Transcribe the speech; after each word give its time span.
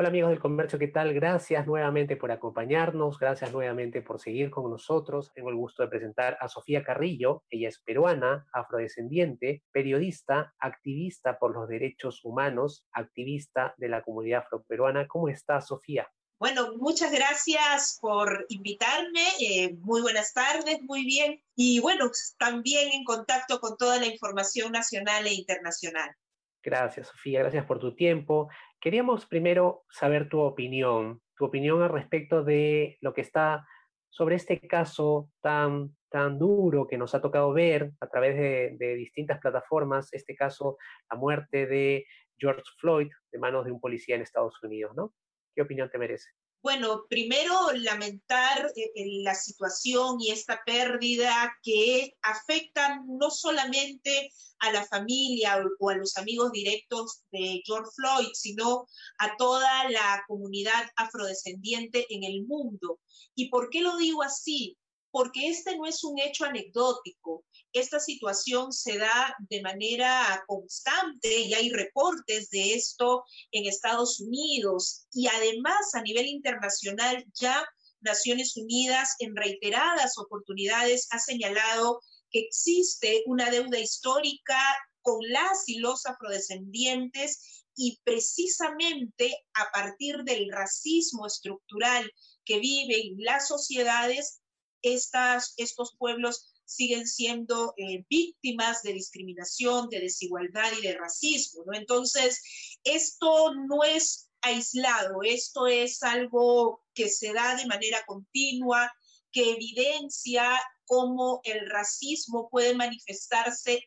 Hola 0.00 0.10
amigos 0.10 0.30
del 0.30 0.38
comercio, 0.38 0.78
¿qué 0.78 0.86
tal? 0.86 1.12
Gracias 1.12 1.66
nuevamente 1.66 2.14
por 2.16 2.30
acompañarnos, 2.30 3.18
gracias 3.18 3.50
nuevamente 3.50 4.00
por 4.00 4.20
seguir 4.20 4.48
con 4.48 4.70
nosotros. 4.70 5.32
Tengo 5.34 5.50
el 5.50 5.56
gusto 5.56 5.82
de 5.82 5.88
presentar 5.88 6.38
a 6.40 6.46
Sofía 6.46 6.84
Carrillo, 6.84 7.42
ella 7.50 7.68
es 7.68 7.80
peruana, 7.80 8.46
afrodescendiente, 8.52 9.64
periodista, 9.72 10.54
activista 10.60 11.40
por 11.40 11.52
los 11.52 11.68
derechos 11.68 12.24
humanos, 12.24 12.86
activista 12.92 13.74
de 13.76 13.88
la 13.88 14.02
comunidad 14.02 14.44
afroperuana. 14.44 15.08
¿Cómo 15.08 15.28
está 15.28 15.60
Sofía? 15.60 16.08
Bueno, 16.38 16.76
muchas 16.76 17.10
gracias 17.10 17.98
por 18.00 18.46
invitarme. 18.50 19.26
Eh, 19.40 19.74
muy 19.80 20.00
buenas 20.00 20.32
tardes, 20.32 20.80
muy 20.82 21.04
bien. 21.06 21.42
Y 21.56 21.80
bueno, 21.80 22.08
también 22.38 22.92
en 22.92 23.02
contacto 23.02 23.58
con 23.58 23.76
toda 23.76 23.98
la 23.98 24.06
información 24.06 24.70
nacional 24.70 25.26
e 25.26 25.34
internacional. 25.34 26.14
Gracias, 26.62 27.08
Sofía. 27.08 27.40
Gracias 27.40 27.64
por 27.64 27.78
tu 27.78 27.94
tiempo. 27.94 28.48
Queríamos 28.80 29.26
primero 29.26 29.84
saber 29.90 30.28
tu 30.28 30.40
opinión, 30.40 31.20
tu 31.36 31.46
opinión 31.46 31.82
al 31.82 31.90
respecto 31.90 32.44
de 32.44 32.96
lo 33.00 33.12
que 33.12 33.22
está 33.22 33.66
sobre 34.08 34.36
este 34.36 34.60
caso 34.66 35.30
tan, 35.40 35.96
tan 36.10 36.38
duro 36.38 36.86
que 36.86 36.96
nos 36.96 37.14
ha 37.14 37.20
tocado 37.20 37.52
ver 37.52 37.92
a 38.00 38.08
través 38.08 38.36
de, 38.78 38.94
distintas 38.94 39.40
plataformas, 39.40 40.12
este 40.12 40.36
caso, 40.36 40.78
la 41.10 41.18
muerte 41.18 41.66
de 41.66 42.06
George 42.38 42.62
Floyd 42.78 43.10
de 43.32 43.38
manos 43.38 43.64
de 43.64 43.72
un 43.72 43.80
policía 43.80 44.14
en 44.14 44.22
Estados 44.22 44.62
Unidos, 44.62 44.94
¿no? 44.96 45.12
¿Qué 45.54 45.62
opinión 45.62 45.90
te 45.90 45.98
merece? 45.98 46.30
Bueno, 46.60 47.04
primero 47.08 47.70
lamentar 47.72 48.72
eh, 48.74 48.90
la 49.22 49.34
situación 49.34 50.20
y 50.20 50.32
esta 50.32 50.60
pérdida 50.66 51.56
que 51.62 52.16
afecta 52.20 53.00
no 53.06 53.30
solamente 53.30 54.32
a 54.58 54.72
la 54.72 54.84
familia 54.84 55.62
o 55.78 55.90
a 55.90 55.96
los 55.96 56.16
amigos 56.16 56.50
directos 56.50 57.22
de 57.30 57.62
George 57.64 57.90
Floyd, 57.94 58.30
sino 58.34 58.86
a 59.18 59.36
toda 59.36 59.88
la 59.88 60.24
comunidad 60.26 60.90
afrodescendiente 60.96 62.06
en 62.10 62.24
el 62.24 62.44
mundo. 62.44 62.98
¿Y 63.36 63.50
por 63.50 63.70
qué 63.70 63.80
lo 63.80 63.96
digo 63.96 64.24
así? 64.24 64.76
Porque 65.10 65.48
este 65.48 65.76
no 65.76 65.86
es 65.86 66.04
un 66.04 66.18
hecho 66.18 66.44
anecdótico. 66.44 67.44
Esta 67.72 67.98
situación 67.98 68.72
se 68.72 68.98
da 68.98 69.34
de 69.50 69.62
manera 69.62 70.44
constante 70.46 71.40
y 71.40 71.54
hay 71.54 71.70
reportes 71.70 72.50
de 72.50 72.74
esto 72.74 73.24
en 73.52 73.66
Estados 73.66 74.20
Unidos 74.20 75.06
y 75.12 75.26
además 75.26 75.94
a 75.94 76.02
nivel 76.02 76.26
internacional 76.26 77.24
ya 77.34 77.66
Naciones 78.00 78.56
Unidas 78.56 79.14
en 79.18 79.34
reiteradas 79.34 80.18
oportunidades 80.18 81.08
ha 81.10 81.18
señalado 81.18 82.00
que 82.30 82.40
existe 82.40 83.22
una 83.26 83.50
deuda 83.50 83.78
histórica 83.78 84.60
con 85.02 85.18
las 85.28 85.68
y 85.68 85.78
los 85.78 86.06
afrodescendientes 86.06 87.64
y 87.74 87.98
precisamente 88.04 89.36
a 89.54 89.70
partir 89.72 90.18
del 90.24 90.50
racismo 90.50 91.26
estructural 91.26 92.12
que 92.44 92.58
viven 92.58 93.14
las 93.18 93.48
sociedades, 93.48 94.40
estos 94.82 95.96
pueblos 95.98 96.52
siguen 96.64 97.06
siendo 97.06 97.72
eh, 97.76 98.04
víctimas 98.10 98.82
de 98.82 98.92
discriminación, 98.92 99.88
de 99.88 100.00
desigualdad 100.00 100.70
y 100.78 100.82
de 100.82 100.96
racismo. 100.96 101.64
Entonces, 101.72 102.42
esto 102.84 103.54
no 103.54 103.82
es 103.84 104.30
aislado, 104.42 105.22
esto 105.24 105.66
es 105.66 106.02
algo 106.02 106.84
que 106.94 107.08
se 107.08 107.32
da 107.32 107.56
de 107.56 107.66
manera 107.66 108.04
continua, 108.06 108.92
que 109.32 109.52
evidencia 109.52 110.60
cómo 110.84 111.40
el 111.44 111.68
racismo 111.68 112.48
puede 112.50 112.74
manifestarse 112.74 113.82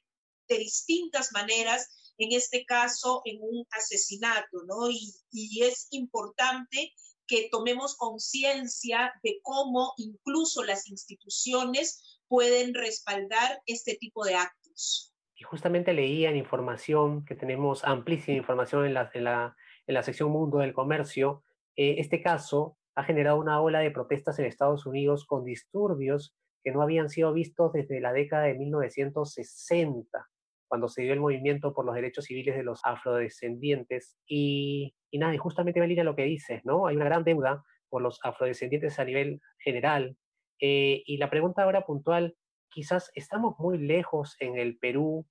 de 0.48 0.58
distintas 0.58 1.32
maneras, 1.32 1.88
en 2.18 2.32
este 2.34 2.66
caso 2.66 3.22
en 3.26 3.40
un 3.42 3.66
asesinato, 3.72 4.64
¿no? 4.68 4.90
Y, 4.90 5.14
y 5.32 5.64
es 5.64 5.88
importante 5.92 6.94
que 7.32 7.48
tomemos 7.50 7.96
conciencia 7.96 9.14
de 9.24 9.40
cómo 9.42 9.94
incluso 9.96 10.66
las 10.66 10.90
instituciones 10.90 12.20
pueden 12.28 12.74
respaldar 12.74 13.62
este 13.66 13.96
tipo 13.96 14.26
de 14.26 14.36
actos. 14.36 15.14
Y 15.38 15.44
justamente 15.44 15.94
leía 15.94 16.30
en 16.30 16.36
información, 16.36 17.24
que 17.24 17.36
tenemos 17.36 17.86
amplísima 17.86 18.38
información 18.38 18.86
en 18.86 18.96
la, 18.96 19.10
en 19.14 19.24
la, 19.24 19.56
en 19.88 19.94
la 19.94 20.04
sección 20.04 20.30
Mundo 20.30 20.58
del 20.58 20.74
Comercio, 20.74 21.42
eh, 21.78 21.96
este 22.00 22.22
caso 22.22 22.78
ha 22.96 23.06
generado 23.06 23.40
una 23.40 23.62
ola 23.62 23.80
de 23.80 23.92
protestas 23.92 24.38
en 24.38 24.46
Estados 24.46 24.86
Unidos 24.86 25.26
con 25.26 25.46
disturbios 25.46 26.36
que 26.66 26.72
no 26.72 26.82
habían 26.82 27.10
sido 27.10 27.32
vistos 27.32 27.72
desde 27.72 28.02
la 28.02 28.12
década 28.12 28.44
de 28.44 28.56
1960, 28.56 30.30
cuando 30.72 30.88
se 30.88 31.02
dio 31.02 31.12
el 31.12 31.20
movimiento 31.20 31.74
por 31.74 31.86
los 31.86 31.94
derechos 31.94 32.24
civiles 32.24 32.56
de 32.56 32.64
los 32.64 32.80
afrodescendientes. 32.86 34.18
Y, 34.26 34.96
y 35.12 35.20
nada, 35.20 35.36
y 35.36 35.38
justamente 35.38 35.82
va 35.82 35.86
a 35.86 36.04
lo 36.06 36.16
que 36.16 36.24
dices, 36.24 36.62
¿no? 36.64 36.88
Hay 36.88 36.96
una 36.96 37.04
gran 37.04 37.26
deuda 37.26 37.62
por 37.90 38.02
los 38.02 38.22
afrodescendientes 38.24 38.98
a 38.98 39.04
nivel 39.04 39.42
general. 39.60 40.16
Eh, 40.62 41.04
y 41.06 41.18
la 41.18 41.30
pregunta 41.30 41.64
ahora 41.64 41.82
puntual, 41.82 42.38
quizás 42.70 43.12
estamos 43.16 43.56
muy 43.60 43.80
lejos 43.80 44.38
en 44.40 44.58
el 44.58 44.78
Perú 44.78 45.28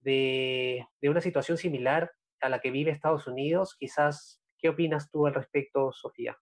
de, 0.00 0.84
de 1.00 1.08
una 1.08 1.20
situación 1.20 1.56
similar 1.56 2.10
a 2.40 2.48
la 2.48 2.58
que 2.58 2.72
vive 2.72 2.90
Estados 2.90 3.28
Unidos. 3.28 3.76
Quizás, 3.78 4.42
¿qué 4.58 4.70
opinas 4.70 5.08
tú 5.12 5.24
al 5.24 5.34
respecto, 5.34 5.92
Sofía? 5.92 6.36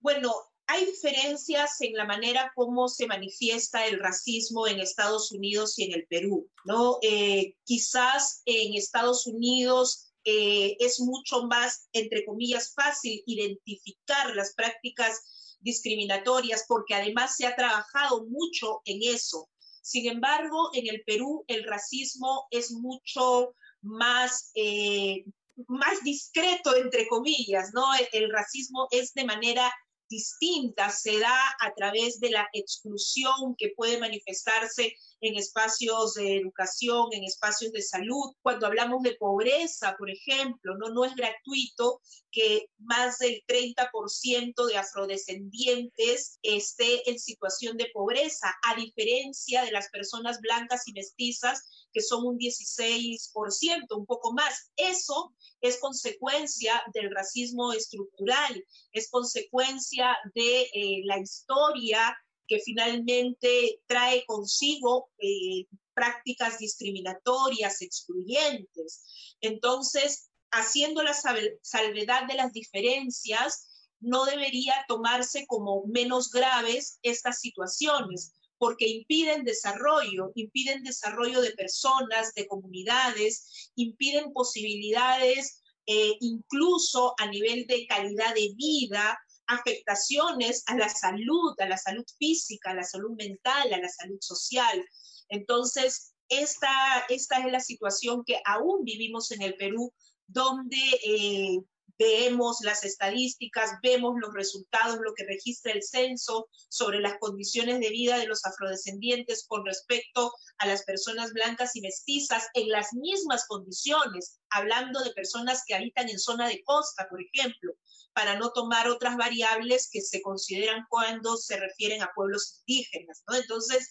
Bueno, 0.00 0.30
hay 0.70 0.86
diferencias 0.86 1.80
en 1.80 1.94
la 1.94 2.04
manera 2.04 2.52
como 2.54 2.86
se 2.86 3.08
manifiesta 3.08 3.86
el 3.86 3.98
racismo 3.98 4.68
en 4.68 4.78
Estados 4.78 5.32
Unidos 5.32 5.76
y 5.76 5.84
en 5.84 5.94
el 5.94 6.06
Perú, 6.06 6.48
¿no? 6.64 6.98
Eh, 7.02 7.56
quizás 7.64 8.42
en 8.44 8.74
Estados 8.74 9.26
Unidos 9.26 10.12
eh, 10.22 10.76
es 10.78 11.00
mucho 11.00 11.42
más, 11.48 11.88
entre 11.92 12.24
comillas, 12.24 12.72
fácil 12.72 13.20
identificar 13.26 14.36
las 14.36 14.54
prácticas 14.54 15.56
discriminatorias 15.58 16.64
porque 16.68 16.94
además 16.94 17.36
se 17.36 17.46
ha 17.46 17.56
trabajado 17.56 18.26
mucho 18.26 18.80
en 18.84 19.00
eso. 19.02 19.48
Sin 19.82 20.08
embargo, 20.08 20.70
en 20.72 20.86
el 20.86 21.02
Perú 21.04 21.44
el 21.48 21.64
racismo 21.64 22.46
es 22.52 22.70
mucho 22.70 23.56
más, 23.82 24.52
eh, 24.54 25.24
más 25.66 26.00
discreto, 26.04 26.76
entre 26.76 27.08
comillas, 27.08 27.70
¿no? 27.74 27.86
el 28.12 28.30
racismo 28.30 28.86
es 28.92 29.12
de 29.14 29.24
manera 29.24 29.72
distinta 30.10 30.90
se 30.90 31.18
da 31.18 31.56
a 31.60 31.72
través 31.74 32.20
de 32.20 32.30
la 32.30 32.48
exclusión 32.52 33.54
que 33.56 33.72
puede 33.76 33.98
manifestarse 33.98 34.94
en 35.20 35.36
espacios 35.36 36.14
de 36.14 36.36
educación, 36.36 37.08
en 37.12 37.24
espacios 37.24 37.72
de 37.72 37.82
salud. 37.82 38.32
Cuando 38.42 38.66
hablamos 38.66 39.02
de 39.02 39.14
pobreza, 39.14 39.94
por 39.96 40.10
ejemplo, 40.10 40.76
no, 40.76 40.90
no 40.90 41.04
es 41.04 41.14
gratuito 41.14 42.00
que 42.30 42.66
más 42.78 43.18
del 43.18 43.42
30% 43.46 44.66
de 44.66 44.76
afrodescendientes 44.76 46.38
esté 46.42 47.08
en 47.08 47.18
situación 47.18 47.76
de 47.76 47.90
pobreza, 47.92 48.48
a 48.62 48.74
diferencia 48.74 49.64
de 49.64 49.72
las 49.72 49.88
personas 49.90 50.40
blancas 50.40 50.88
y 50.88 50.92
mestizas 50.92 51.79
que 51.92 52.02
son 52.02 52.26
un 52.26 52.38
16%, 52.38 53.96
un 53.96 54.06
poco 54.06 54.32
más. 54.32 54.70
Eso 54.76 55.34
es 55.60 55.78
consecuencia 55.80 56.82
del 56.94 57.10
racismo 57.14 57.72
estructural, 57.72 58.64
es 58.92 59.10
consecuencia 59.10 60.16
de 60.34 60.62
eh, 60.62 61.02
la 61.04 61.18
historia 61.18 62.16
que 62.46 62.58
finalmente 62.58 63.80
trae 63.86 64.24
consigo 64.26 65.10
eh, 65.18 65.66
prácticas 65.94 66.58
discriminatorias, 66.58 67.80
excluyentes. 67.80 69.36
Entonces, 69.40 70.30
haciendo 70.50 71.02
la 71.02 71.14
salvedad 71.62 72.26
de 72.26 72.34
las 72.34 72.52
diferencias, 72.52 73.68
no 74.00 74.24
debería 74.24 74.74
tomarse 74.88 75.46
como 75.46 75.84
menos 75.86 76.30
graves 76.30 76.98
estas 77.02 77.38
situaciones, 77.38 78.32
porque 78.60 78.86
impiden 78.86 79.42
desarrollo, 79.42 80.32
impiden 80.34 80.82
desarrollo 80.82 81.40
de 81.40 81.52
personas, 81.52 82.34
de 82.34 82.46
comunidades, 82.46 83.70
impiden 83.74 84.34
posibilidades 84.34 85.62
eh, 85.86 86.12
incluso 86.20 87.14
a 87.18 87.26
nivel 87.26 87.66
de 87.66 87.86
calidad 87.86 88.34
de 88.34 88.52
vida, 88.56 89.18
afectaciones 89.46 90.62
a 90.66 90.76
la 90.76 90.90
salud, 90.90 91.54
a 91.58 91.66
la 91.66 91.78
salud 91.78 92.04
física, 92.18 92.72
a 92.72 92.74
la 92.74 92.84
salud 92.84 93.16
mental, 93.16 93.72
a 93.72 93.78
la 93.78 93.88
salud 93.88 94.18
social. 94.20 94.84
Entonces, 95.30 96.12
esta, 96.28 97.06
esta 97.08 97.38
es 97.38 97.50
la 97.50 97.60
situación 97.60 98.24
que 98.26 98.42
aún 98.44 98.84
vivimos 98.84 99.30
en 99.30 99.40
el 99.40 99.54
Perú, 99.54 99.90
donde 100.26 100.76
eh, 101.02 101.58
vemos 102.00 102.60
las 102.62 102.82
estadísticas, 102.82 103.72
vemos 103.82 104.14
los 104.18 104.32
resultados, 104.32 104.98
lo 105.02 105.12
que 105.12 105.26
registra 105.26 105.72
el 105.72 105.82
censo 105.82 106.48
sobre 106.70 106.98
las 106.98 107.18
condiciones 107.20 107.78
de 107.78 107.90
vida 107.90 108.16
de 108.16 108.26
los 108.26 108.44
afrodescendientes 108.46 109.44
con 109.46 109.66
respecto 109.66 110.32
a 110.56 110.66
las 110.66 110.82
personas 110.84 111.34
blancas 111.34 111.76
y 111.76 111.82
mestizas 111.82 112.46
en 112.54 112.70
las 112.70 112.94
mismas 112.94 113.46
condiciones, 113.46 114.40
hablando 114.48 115.02
de 115.04 115.12
personas 115.12 115.62
que 115.66 115.74
habitan 115.74 116.08
en 116.08 116.18
zona 116.18 116.48
de 116.48 116.62
costa, 116.64 117.06
por 117.10 117.20
ejemplo, 117.22 117.74
para 118.14 118.38
no 118.38 118.50
tomar 118.52 118.88
otras 118.88 119.18
variables 119.18 119.90
que 119.92 120.00
se 120.00 120.22
consideran 120.22 120.86
cuando 120.88 121.36
se 121.36 121.58
refieren 121.58 122.02
a 122.02 122.10
pueblos 122.14 122.62
indígenas, 122.66 123.22
¿no? 123.28 123.36
Entonces, 123.36 123.90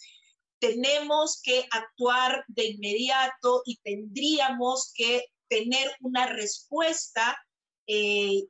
tenemos 0.58 1.40
que 1.44 1.68
actuar 1.70 2.44
de 2.48 2.66
inmediato 2.66 3.62
y 3.66 3.78
tendríamos 3.78 4.92
que 4.96 5.26
tener 5.48 5.96
una 6.02 6.26
respuesta 6.26 7.38
eh, 7.92 8.48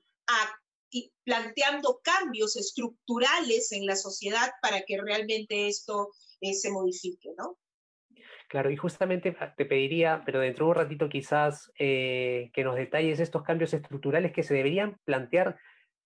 planteando 1.23 2.01
cambios 2.03 2.57
estructurales 2.57 3.71
en 3.71 3.85
la 3.85 3.95
sociedad 3.95 4.49
para 4.61 4.81
que 4.81 4.99
realmente 5.01 5.67
esto 5.67 6.09
eh, 6.41 6.53
se 6.53 6.69
modifique, 6.71 7.29
¿no? 7.37 7.57
Claro, 8.49 8.69
y 8.69 8.75
justamente 8.75 9.33
te 9.55 9.65
pediría, 9.65 10.23
pero 10.25 10.39
dentro 10.39 10.65
de 10.65 10.71
un 10.71 10.75
ratito 10.75 11.07
quizás, 11.07 11.71
eh, 11.79 12.49
que 12.51 12.63
nos 12.63 12.75
detalles 12.75 13.19
estos 13.19 13.43
cambios 13.43 13.73
estructurales 13.73 14.33
que 14.33 14.43
se 14.43 14.55
deberían 14.55 14.99
plantear 15.05 15.57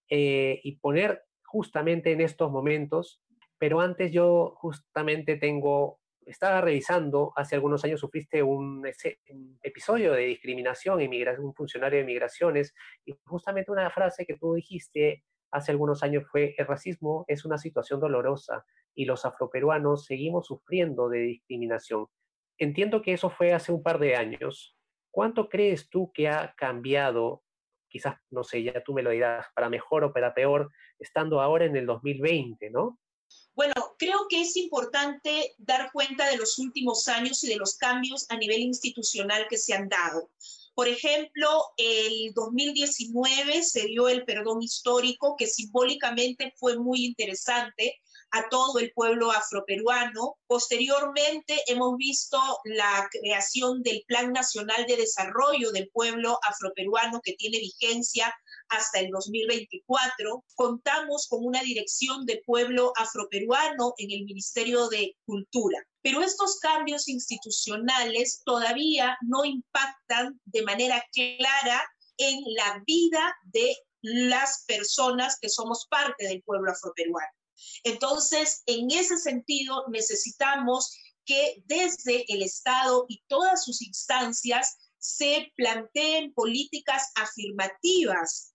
y 0.09 0.75
poner 0.77 1.24
justamente 1.44 2.12
en 2.12 2.21
estos 2.21 2.51
momentos, 2.51 3.24
pero 3.57 3.79
antes 3.79 4.12
yo 4.12 4.53
justamente 4.57 5.38
tengo 5.38 6.02
estaba 6.25 6.62
revisando, 6.62 7.34
hace 7.36 7.56
algunos 7.56 7.84
años 7.84 8.00
sufriste 8.00 8.42
un, 8.44 8.86
episodio 9.62 10.14
de 10.14 10.25
discriminación 10.25 11.00
un 11.40 11.54
funcionario 11.54 12.00
de 12.00 12.06
migraciones, 12.06 12.74
y 13.06 13.14
justamente 13.25 13.72
una 13.72 13.90
frase 13.90 14.25
que 14.25 14.38
tú 14.38 14.54
dijiste 14.54 15.24
hace 15.52 15.72
algunos 15.72 16.02
años 16.04 16.25
fue, 16.30 16.56
el 16.58 16.66
racismo 16.66 17.25
es 17.28 17.46
una 17.46 17.58
situación 17.58 18.00
dolorosa 18.00 18.66
y 18.96 19.06
los 19.06 19.24
afroperuanos 19.24 20.06
seguimos 20.06 20.48
sufriendo 20.48 21.10
de 21.10 21.20
discriminación. 21.20 22.08
Entiendo 22.58 23.02
que 23.02 23.14
eso 23.14 23.30
fue 23.30 23.54
hace 23.54 23.72
un 23.72 23.84
par 23.84 24.00
de 24.00 24.16
años. 24.16 24.75
¿Cuánto 25.12 25.50
crees 25.50 25.90
tú 25.90 26.12
que 26.12 26.28
ha 26.28 26.54
cambiado? 26.58 27.44
Quizás, 27.88 28.16
no 28.31 28.44
sé, 28.44 28.64
ya 28.64 28.84
tú 28.84 28.94
me 28.94 29.04
lo 29.04 29.12
dirás, 29.12 29.46
para 29.54 29.70
mejor 29.70 30.04
o 30.04 30.14
para 30.14 30.34
peor, 30.34 30.72
estando 30.98 31.40
ahora 31.40 31.66
en 31.66 31.75
el 31.75 31.86
2020, 31.86 32.72
¿no? 32.72 32.98
Bueno, 33.55 33.73
creo 34.00 34.25
que 34.29 34.41
es 34.41 34.57
importante 34.57 35.55
dar 35.59 35.91
cuenta 35.91 36.27
de 36.27 36.38
los 36.38 36.57
últimos 36.57 37.07
años 37.07 37.44
y 37.44 37.47
de 37.47 37.57
los 37.57 37.75
cambios 37.75 38.25
a 38.29 38.38
nivel 38.38 38.61
institucional 38.61 39.47
que 39.47 39.57
se 39.57 39.73
han 39.73 39.89
dado. 39.89 40.31
Por 40.73 40.88
ejemplo, 40.88 41.67
el 41.77 42.33
2019 42.33 43.61
se 43.61 43.85
dio 43.85 44.09
el 44.09 44.25
perdón 44.25 44.63
histórico, 44.63 45.35
que 45.38 45.45
simbólicamente 45.45 46.51
fue 46.57 46.77
muy 46.79 47.05
interesante 47.05 48.01
a 48.31 48.50
todo 48.50 48.79
el 48.79 48.91
pueblo 48.94 49.31
afroperuano. 49.31 50.38
Posteriormente 50.47 51.61
hemos 51.67 51.95
visto 51.97 52.39
la 52.63 53.07
creación 53.11 53.83
del 53.83 54.03
Plan 54.07 54.33
Nacional 54.33 54.88
de 54.88 54.97
Desarrollo 54.97 55.71
del 55.71 55.89
Pueblo 55.89 56.39
Afroperuano 56.41 57.21
que 57.21 57.33
tiene 57.33 57.59
vigencia 57.59 58.33
hasta 58.74 59.00
el 59.00 59.10
2024. 59.12 60.44
Contamos 60.56 61.28
con 61.30 61.46
una 61.46 61.62
dirección 61.62 62.25
de 62.25 62.42
pueblo 62.46 62.92
afroperuano 62.96 63.94
en 63.98 64.12
el 64.12 64.25
Ministerio 64.25 64.88
de 64.90 65.16
Cultura. 65.25 65.80
Pero 66.02 66.22
estos 66.22 66.60
cambios 66.60 67.08
institucionales 67.08 68.42
todavía 68.46 69.18
no 69.22 69.46
impactan 69.46 70.40
de 70.46 70.64
manera 70.64 71.04
clara 71.14 71.84
en 72.18 72.42
la 72.56 72.84
vida 72.86 73.36
de 73.46 73.75
las 74.02 74.66
personas 74.68 75.38
que 75.40 75.50
somos 75.50 75.88
parte 75.90 76.28
del 76.28 76.44
pueblo 76.44 76.72
afroperuano. 76.72 77.31
Entonces, 77.84 78.64
en 78.66 78.92
ese 78.92 79.18
sentido, 79.18 79.86
necesitamos 79.90 80.98
que 81.25 81.64
desde 81.66 82.25
el 82.28 82.42
Estado 82.42 83.06
y 83.08 83.24
todas 83.28 83.64
sus 83.64 83.81
instancias 83.81 84.78
se 84.98 85.52
planteen 85.56 86.34
políticas 86.34 87.12
afirmativas 87.16 88.52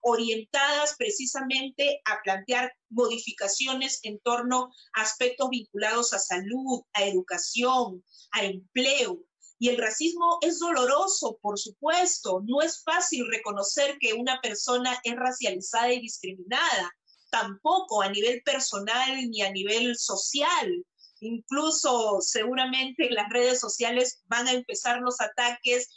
orientadas 0.00 0.94
precisamente 0.96 2.00
a 2.04 2.20
plantear 2.22 2.72
modificaciones 2.90 4.00
en 4.02 4.18
torno 4.20 4.70
a 4.94 5.02
aspectos 5.02 5.50
vinculados 5.50 6.12
a 6.12 6.18
salud, 6.18 6.82
a 6.92 7.04
educación, 7.04 8.04
a 8.32 8.44
empleo. 8.44 9.20
Y 9.58 9.70
el 9.70 9.78
racismo 9.78 10.38
es 10.42 10.58
doloroso, 10.58 11.38
por 11.40 11.58
supuesto. 11.58 12.42
No 12.46 12.60
es 12.60 12.82
fácil 12.82 13.26
reconocer 13.30 13.96
que 13.98 14.12
una 14.12 14.38
persona 14.40 14.98
es 15.02 15.16
racializada 15.16 15.92
y 15.92 16.00
discriminada, 16.00 16.92
tampoco 17.30 18.02
a 18.02 18.10
nivel 18.10 18.42
personal 18.44 19.30
ni 19.30 19.42
a 19.42 19.50
nivel 19.50 19.96
social. 19.96 20.84
Incluso 21.20 22.18
seguramente 22.20 23.06
en 23.06 23.14
las 23.14 23.30
redes 23.30 23.58
sociales 23.58 24.22
van 24.26 24.46
a 24.46 24.52
empezar 24.52 25.00
los 25.00 25.20
ataques 25.20 25.88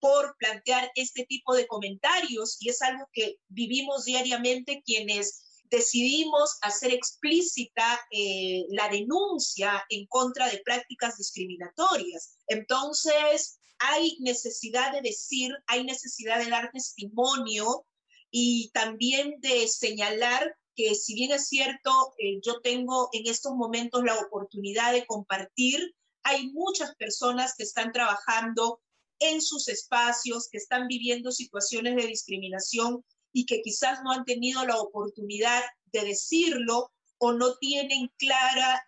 por 0.00 0.36
plantear 0.38 0.90
este 0.94 1.24
tipo 1.26 1.54
de 1.54 1.66
comentarios 1.66 2.56
y 2.60 2.70
es 2.70 2.80
algo 2.82 3.08
que 3.12 3.36
vivimos 3.48 4.04
diariamente 4.04 4.82
quienes 4.84 5.44
decidimos 5.70 6.58
hacer 6.62 6.92
explícita 6.92 8.00
eh, 8.10 8.64
la 8.70 8.88
denuncia 8.88 9.84
en 9.90 10.06
contra 10.06 10.48
de 10.48 10.62
prácticas 10.64 11.18
discriminatorias. 11.18 12.38
Entonces, 12.46 13.58
hay 13.78 14.16
necesidad 14.20 14.92
de 14.92 15.02
decir, 15.02 15.54
hay 15.66 15.84
necesidad 15.84 16.38
de 16.42 16.50
dar 16.50 16.70
testimonio 16.72 17.86
y 18.30 18.70
también 18.72 19.40
de 19.40 19.68
señalar 19.68 20.54
que 20.74 20.94
si 20.94 21.14
bien 21.14 21.32
es 21.32 21.48
cierto, 21.48 22.14
eh, 22.18 22.40
yo 22.42 22.60
tengo 22.60 23.08
en 23.12 23.26
estos 23.26 23.54
momentos 23.54 24.04
la 24.04 24.16
oportunidad 24.16 24.92
de 24.92 25.06
compartir, 25.06 25.94
hay 26.22 26.52
muchas 26.52 26.94
personas 26.96 27.54
que 27.56 27.64
están 27.64 27.92
trabajando 27.92 28.80
en 29.20 29.40
sus 29.40 29.68
espacios, 29.68 30.48
que 30.50 30.58
están 30.58 30.86
viviendo 30.88 31.30
situaciones 31.30 31.96
de 31.96 32.06
discriminación 32.06 33.04
y 33.32 33.46
que 33.46 33.62
quizás 33.62 34.00
no 34.02 34.12
han 34.12 34.24
tenido 34.24 34.64
la 34.64 34.80
oportunidad 34.80 35.62
de 35.92 36.04
decirlo 36.04 36.92
o 37.18 37.32
no 37.32 37.56
tienen 37.58 38.10
clara 38.16 38.84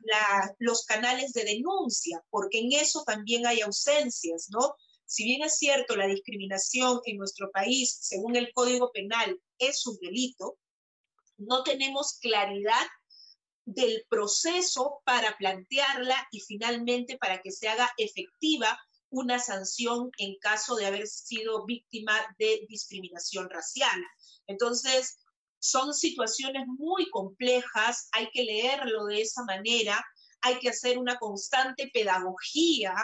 los 0.59 0.85
canales 0.85 1.33
de 1.33 1.45
denuncia, 1.45 2.23
porque 2.31 2.61
en 2.61 2.73
eso 2.73 3.03
también 3.05 3.47
hay 3.47 3.61
ausencias, 3.61 4.49
¿no? 4.51 4.75
Si 5.05 5.25
bien 5.25 5.43
es 5.43 5.59
cierto, 5.59 5.97
la 5.97 6.07
discriminación 6.07 7.01
en 7.05 7.17
nuestro 7.17 7.51
país, 7.51 7.99
según 8.01 8.37
el 8.37 8.53
Código 8.53 8.93
Penal, 8.93 9.41
es 9.59 9.85
un 9.87 9.99
delito, 9.99 10.57
no 11.37 11.65
tenemos 11.65 12.19
claridad 12.21 12.87
del 13.65 14.05
proceso 14.09 15.01
para 15.05 15.37
plantearla 15.37 16.29
y 16.31 16.41
finalmente 16.41 17.19
para 17.19 17.43
que 17.43 17.51
se 17.51 17.69
haga 17.69 17.91
efectiva 17.99 18.79
una 19.11 19.39
sanción 19.39 20.11
en 20.19 20.37
caso 20.41 20.77
de 20.77 20.87
haber 20.87 21.07
sido 21.07 21.65
víctima 21.67 22.15
de 22.39 22.65
discriminación 22.69 23.51
racial. 23.51 24.01
Entonces, 24.47 25.19
son 25.59 25.93
situaciones 25.93 26.67
muy 26.67 27.09
complejas, 27.11 28.09
hay 28.13 28.31
que 28.33 28.45
leerlo 28.45 29.07
de 29.07 29.21
esa 29.21 29.45
manera, 29.45 30.03
hay 30.41 30.59
que 30.59 30.71
hacer 30.71 30.99
una 30.99 31.19
constante 31.19 31.91
pedagogía 31.93 32.95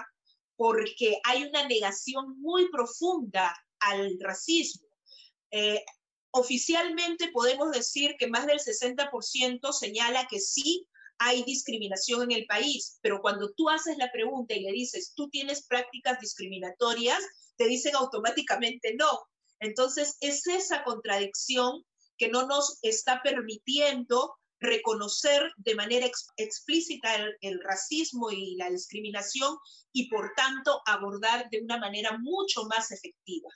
porque 0.56 1.20
hay 1.24 1.44
una 1.44 1.68
negación 1.68 2.40
muy 2.40 2.70
profunda 2.70 3.54
al 3.78 4.16
racismo. 4.20 4.88
Eh, 5.50 5.84
oficialmente 6.30 7.30
podemos 7.30 7.70
decir 7.72 8.16
que 8.18 8.28
más 8.28 8.46
del 8.46 8.58
60% 8.58 9.72
señala 9.72 10.26
que 10.28 10.40
sí 10.40 10.86
hay 11.18 11.42
discriminación 11.44 12.22
en 12.22 12.32
el 12.32 12.46
país, 12.46 12.98
pero 13.02 13.20
cuando 13.20 13.52
tú 13.54 13.68
haces 13.68 13.96
la 13.98 14.10
pregunta 14.12 14.54
y 14.54 14.62
le 14.62 14.72
dices, 14.72 15.12
tú 15.14 15.28
tienes 15.30 15.66
prácticas 15.66 16.20
discriminatorias, 16.20 17.22
te 17.56 17.66
dicen 17.66 17.94
automáticamente 17.94 18.94
no. 18.98 19.08
Entonces, 19.60 20.16
es 20.20 20.46
esa 20.46 20.84
contradicción 20.84 21.84
que 22.18 22.28
no 22.28 22.46
nos 22.46 22.78
está 22.82 23.20
permitiendo 23.22 24.36
reconocer 24.58 25.50
de 25.58 25.74
manera 25.74 26.06
explícita 26.36 27.08
el, 27.40 27.60
racismo 27.62 28.30
y 28.30 28.56
la 28.56 28.70
discriminación 28.70 29.56
y 29.92 30.08
por 30.08 30.32
tanto 30.34 30.80
abordar 30.86 31.48
de 31.50 31.60
una 31.60 31.78
manera 31.78 32.16
mucho 32.18 32.64
más 32.64 32.90
efectiva. 32.90 33.50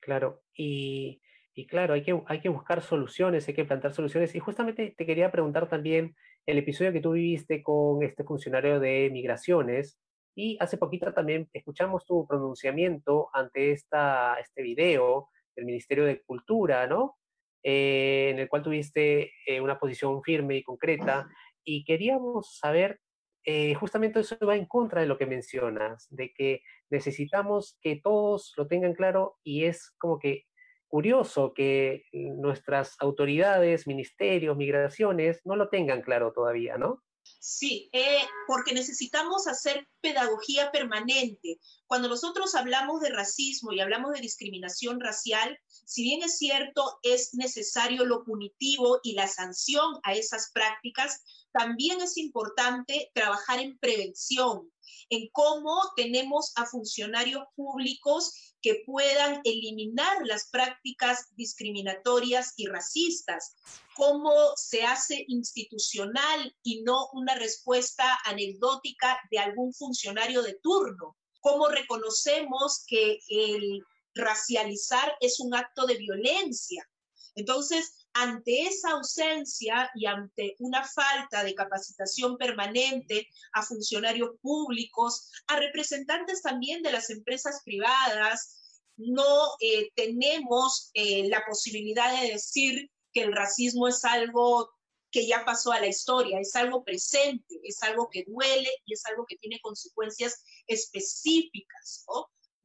Claro, 0.00 0.42
y, 0.54 1.20
claro, 1.68 1.94
hay 1.94 2.02
que, 2.02 2.18
hay 2.26 2.40
que 2.40 2.48
buscar 2.48 2.82
soluciones, 2.82 3.46
hay 3.48 3.54
que 3.54 3.64
plantar 3.64 3.94
soluciones. 3.94 4.34
Y 4.34 4.38
justamente 4.38 4.94
te 4.96 5.06
quería 5.06 5.30
preguntar 5.30 5.68
también 5.68 6.16
el 6.48 6.56
episodio 6.56 6.94
que 6.94 7.02
tú 7.02 7.12
viviste 7.12 7.62
con 7.62 8.02
este 8.02 8.24
funcionario 8.24 8.80
de 8.80 9.10
migraciones 9.12 9.98
y 10.34 10.56
hace 10.60 10.78
poquito 10.78 11.12
también 11.12 11.46
escuchamos 11.52 12.06
tu 12.06 12.26
pronunciamiento 12.26 13.28
ante 13.34 13.72
esta, 13.72 14.34
este 14.40 14.62
video 14.62 15.28
del 15.54 15.66
Ministerio 15.66 16.06
de 16.06 16.22
Cultura, 16.22 16.86
¿no? 16.86 17.18
Eh, 17.62 18.30
en 18.30 18.38
el 18.38 18.48
cual 18.48 18.62
tuviste 18.62 19.30
eh, 19.46 19.60
una 19.60 19.78
posición 19.78 20.22
firme 20.22 20.56
y 20.56 20.62
concreta 20.62 21.28
y 21.64 21.84
queríamos 21.84 22.56
saber, 22.56 22.98
eh, 23.44 23.74
justamente 23.74 24.20
eso 24.20 24.38
va 24.46 24.56
en 24.56 24.64
contra 24.64 25.02
de 25.02 25.06
lo 25.06 25.18
que 25.18 25.26
mencionas, 25.26 26.06
de 26.08 26.32
que 26.32 26.62
necesitamos 26.88 27.76
que 27.82 28.00
todos 28.02 28.54
lo 28.56 28.66
tengan 28.66 28.94
claro 28.94 29.36
y 29.44 29.64
es 29.64 29.90
como 29.98 30.18
que 30.18 30.46
curioso 30.88 31.52
que 31.54 32.04
nuestras 32.12 32.96
autoridades, 33.00 33.86
ministerios, 33.86 34.56
migraciones, 34.56 35.40
no 35.44 35.56
lo 35.56 35.68
tengan 35.68 36.02
claro 36.02 36.32
todavía, 36.32 36.76
¿no? 36.78 37.02
Sí, 37.40 37.88
eh, 37.92 38.22
porque 38.46 38.74
necesitamos 38.74 39.46
hacer 39.46 39.86
pedagogía 40.00 40.72
permanente. 40.72 41.60
Cuando 41.86 42.08
nosotros 42.08 42.54
hablamos 42.54 43.00
de 43.00 43.10
racismo 43.10 43.72
y 43.72 43.80
hablamos 43.80 44.12
de 44.12 44.20
discriminación 44.20 45.00
racial, 45.00 45.58
si 45.68 46.02
bien 46.02 46.22
es 46.22 46.38
cierto, 46.38 46.98
es 47.02 47.34
necesario 47.34 48.04
lo 48.04 48.24
punitivo 48.24 49.00
y 49.02 49.12
la 49.12 49.28
sanción 49.28 49.94
a 50.02 50.14
esas 50.14 50.50
prácticas, 50.52 51.22
también 51.52 52.00
es 52.00 52.16
importante 52.16 53.10
trabajar 53.14 53.60
en 53.60 53.78
prevención, 53.78 54.70
en 55.10 55.28
cómo 55.32 55.80
tenemos 55.96 56.52
a 56.56 56.66
funcionarios 56.66 57.42
públicos 57.56 58.54
que 58.60 58.82
puedan 58.86 59.40
eliminar 59.44 60.26
las 60.26 60.48
prácticas 60.50 61.26
discriminatorias 61.36 62.54
y 62.56 62.66
racistas, 62.66 63.56
cómo 63.94 64.32
se 64.56 64.82
hace 64.82 65.24
institucional 65.28 66.54
y 66.62 66.82
no 66.82 67.08
una 67.12 67.34
respuesta 67.34 68.18
anecdótica 68.24 69.18
de 69.30 69.38
algún 69.38 69.72
funcionario 69.72 70.42
de 70.42 70.58
turno, 70.62 71.16
cómo 71.40 71.68
reconocemos 71.68 72.84
que 72.86 73.18
el 73.28 73.82
racializar 74.14 75.16
es 75.20 75.40
un 75.40 75.54
acto 75.54 75.86
de 75.86 75.96
violencia. 75.96 76.88
Entonces, 77.34 78.07
ante 78.20 78.62
esa 78.62 78.90
ausencia 78.90 79.90
y 79.94 80.06
ante 80.06 80.56
una 80.58 80.82
falta 80.84 81.44
de 81.44 81.54
capacitación 81.54 82.36
permanente 82.36 83.28
a 83.52 83.62
funcionarios 83.62 84.30
públicos, 84.40 85.30
a 85.46 85.58
representantes 85.58 86.42
también 86.42 86.82
de 86.82 86.92
las 86.92 87.10
empresas 87.10 87.62
privadas, 87.64 88.56
no 88.96 89.54
eh, 89.60 89.90
tenemos 89.94 90.90
eh, 90.94 91.28
la 91.28 91.44
posibilidad 91.46 92.20
de 92.20 92.32
decir 92.32 92.90
que 93.12 93.22
el 93.22 93.32
racismo 93.32 93.86
es 93.86 94.04
algo 94.04 94.68
que 95.10 95.26
ya 95.26 95.44
pasó 95.44 95.70
a 95.70 95.80
la 95.80 95.86
historia, 95.86 96.40
es 96.40 96.54
algo 96.56 96.82
presente, 96.82 97.60
es 97.62 97.82
algo 97.82 98.08
que 98.10 98.24
duele 98.26 98.70
y 98.84 98.94
es 98.94 99.06
algo 99.06 99.24
que 99.26 99.36
tiene 99.36 99.60
consecuencias 99.60 100.42
específicas. 100.66 102.04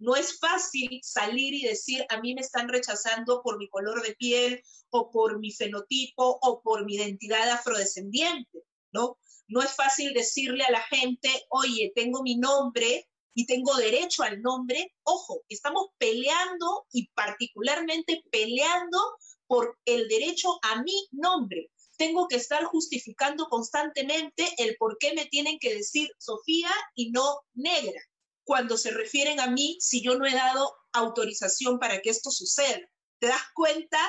No 0.04 0.18
es 0.18 0.38
fácil 0.38 1.00
salir 1.02 1.54
y 1.54 1.64
decir, 1.64 2.06
a 2.10 2.20
mí 2.20 2.36
me 2.36 2.42
están 2.42 2.68
rechazando 2.68 3.42
por 3.42 3.58
mi 3.58 3.70
color 3.70 4.04
de 4.04 4.14
piel 4.16 4.62
o 4.90 5.10
por 5.10 5.40
mi 5.40 5.50
fenotipo 5.50 6.40
o 6.42 6.62
por 6.62 6.84
mi 6.84 6.96
identidad 6.96 7.50
afrodescendiente, 7.50 8.66
¿no? 8.92 9.18
No 9.48 9.62
es 9.62 9.74
fácil 9.74 10.14
decirle 10.14 10.66
a 10.66 10.72
la 10.72 10.82
gente, 10.82 11.30
oye, 11.48 11.94
tengo 11.96 12.22
mi 12.22 12.36
nombre 12.36 13.08
y 13.34 13.46
tengo 13.46 13.76
derecho 13.76 14.24
al 14.24 14.42
nombre. 14.42 14.94
Ojo, 15.04 15.44
estamos 15.48 15.86
peleando 15.98 16.86
y 16.92 17.08
particularmente 17.14 18.26
peleando 18.30 19.00
por 19.48 19.80
el 19.86 20.10
derecho 20.10 20.60
a 20.64 20.84
mi 20.84 21.08
nombre. 21.12 21.72
Tengo 21.96 22.28
que 22.28 22.36
estar 22.36 22.66
justificando 22.66 23.48
constantemente 23.48 24.54
el 24.58 24.76
por 24.76 24.98
qué 24.98 25.14
me 25.14 25.28
tienen 25.28 25.60
que 25.60 25.74
decir 25.74 26.10
Sofía 26.18 26.72
y 26.94 27.12
no 27.12 27.40
negra 27.54 28.02
cuando 28.44 28.78
se 28.78 28.92
refieren 28.92 29.40
a 29.40 29.48
mí 29.48 29.78
si 29.80 30.02
yo 30.02 30.16
no 30.18 30.26
he 30.26 30.34
dado 30.34 30.76
autorización 30.92 31.80
para 31.80 32.02
que 32.02 32.10
esto 32.10 32.32
suceda. 32.32 32.80
¿Te 33.20 33.28
das 33.28 33.42
cuenta? 33.54 34.00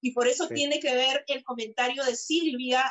Y 0.00 0.12
por 0.12 0.28
eso 0.28 0.48
tiene 0.48 0.80
que 0.80 0.94
ver 0.94 1.24
el 1.28 1.42
comentario 1.44 2.04
de 2.04 2.16
Silvia 2.16 2.84